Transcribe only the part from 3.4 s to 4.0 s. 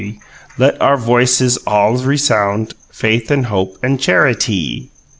hope and